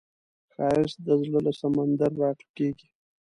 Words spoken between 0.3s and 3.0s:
ښایست د زړه له سمندر راټوکېږي